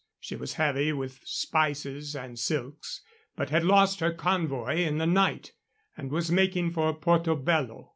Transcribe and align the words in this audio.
She 0.19 0.35
was 0.35 0.53
heavy 0.53 0.91
with 0.93 1.21
spices 1.25 2.15
and 2.15 2.39
silks, 2.39 3.01
but 3.35 3.51
had 3.51 3.63
lost 3.63 3.99
her 3.99 4.11
convoy 4.11 4.77
in 4.77 4.97
the 4.97 5.05
night, 5.05 5.51
and 5.95 6.09
was 6.09 6.31
making 6.31 6.71
for 6.71 6.91
Porto 6.95 7.35
Bello. 7.35 7.89